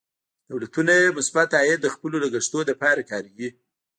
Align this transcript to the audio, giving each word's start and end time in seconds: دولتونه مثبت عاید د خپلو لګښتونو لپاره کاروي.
دولتونه 0.51 0.93
مثبت 1.17 1.49
عاید 1.59 1.79
د 1.83 1.87
خپلو 1.95 2.15
لګښتونو 2.23 2.67
لپاره 2.71 3.01
کاروي. 3.09 3.49